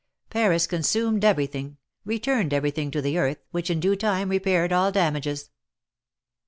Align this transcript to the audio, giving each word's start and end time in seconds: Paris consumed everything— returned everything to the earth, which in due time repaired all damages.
Paris 0.31 0.65
consumed 0.65 1.23
everything— 1.23 1.77
returned 2.05 2.55
everything 2.55 2.89
to 2.89 3.03
the 3.03 3.19
earth, 3.19 3.37
which 3.51 3.69
in 3.69 3.79
due 3.79 3.95
time 3.95 4.29
repaired 4.29 4.73
all 4.73 4.91
damages. 4.91 5.51